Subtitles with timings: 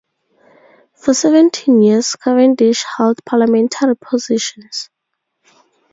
[0.95, 4.89] For seventeen years Cavendish held parliamentary positions.